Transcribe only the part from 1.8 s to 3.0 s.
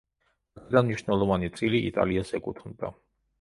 იტალიას ეკუთვნოდა.